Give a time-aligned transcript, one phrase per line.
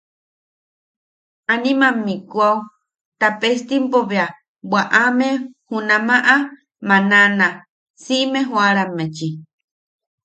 [1.53, 2.57] Animam mikwao
[3.19, 4.27] tapestimpo bea
[4.69, 5.29] bwaʼame
[5.67, 6.35] junamaʼa
[6.87, 7.47] manaʼana
[8.03, 9.27] siʼime joʼaramme-chi.